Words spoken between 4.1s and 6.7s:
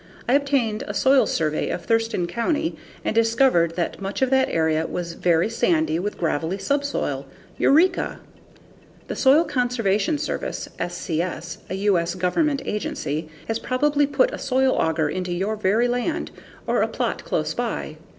of that area was very sandy with gravelly